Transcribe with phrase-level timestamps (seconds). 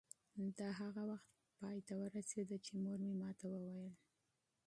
[0.57, 3.93] دا هغه وخت پای ته ورسېده چې مور مې ما ته وویل.